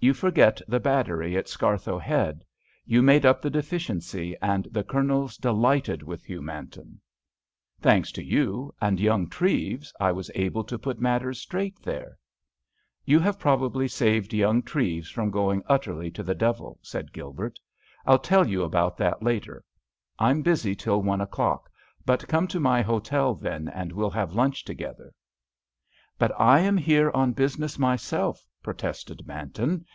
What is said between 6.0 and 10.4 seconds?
with you, Manton." "Thanks to you—and young Treves—I was